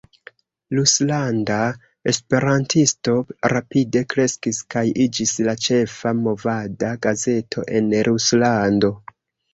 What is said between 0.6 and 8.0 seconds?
Ruslanda Esperantisto rapide kreskis kaj iĝis la ĉefa movada gazeto en